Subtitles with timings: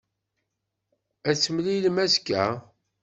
[1.29, 2.43] Ad t-temlilem azekka.